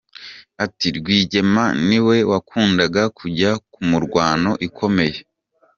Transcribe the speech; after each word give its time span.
Ati 0.65 0.87
“Rwigema 0.97 1.63
ni 1.87 1.99
we 2.05 2.17
wakundaga 2.31 3.01
kujya 3.17 3.51
ku 3.71 3.79
mirwano 3.89 4.51
ikomeye. 4.67 5.17